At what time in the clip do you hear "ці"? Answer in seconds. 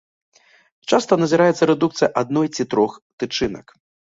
2.55-2.67